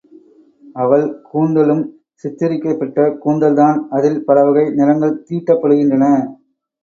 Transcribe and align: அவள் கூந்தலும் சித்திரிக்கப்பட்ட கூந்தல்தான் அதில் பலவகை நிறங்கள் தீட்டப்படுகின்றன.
அவள் 0.75 1.03
கூந்தலும் 1.27 1.83
சித்திரிக்கப்பட்ட 2.23 3.05
கூந்தல்தான் 3.25 3.77
அதில் 3.89 4.19
பலவகை 4.25 4.65
நிறங்கள் 4.71 5.23
தீட்டப்படுகின்றன. 5.29 6.05